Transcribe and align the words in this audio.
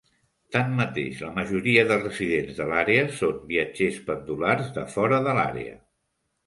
Tanmateix, 0.53 1.19
la 1.25 1.29
majoria 1.35 1.83
de 1.91 1.97
residents 1.99 2.57
de 2.63 2.69
l'àrea 2.73 3.05
són 3.21 3.47
viatgers 3.53 4.01
pendulars 4.11 4.75
de 4.81 4.89
fora 4.97 5.23
de 5.29 5.39
l'àrea. 5.41 5.81